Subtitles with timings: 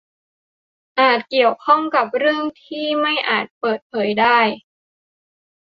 [0.99, 4.39] อาจเกี่ยวข้องกับเรื่องที่ไม่อาจเปิดเผยได้